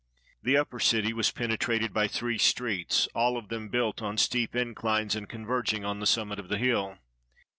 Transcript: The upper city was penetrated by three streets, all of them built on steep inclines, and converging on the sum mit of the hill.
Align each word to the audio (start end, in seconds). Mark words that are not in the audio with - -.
The 0.41 0.57
upper 0.57 0.79
city 0.79 1.13
was 1.13 1.29
penetrated 1.29 1.93
by 1.93 2.07
three 2.07 2.39
streets, 2.39 3.07
all 3.13 3.37
of 3.37 3.49
them 3.49 3.69
built 3.69 4.01
on 4.01 4.17
steep 4.17 4.55
inclines, 4.55 5.15
and 5.15 5.29
converging 5.29 5.85
on 5.85 5.99
the 5.99 6.07
sum 6.07 6.29
mit 6.29 6.39
of 6.39 6.49
the 6.49 6.57
hill. 6.57 6.97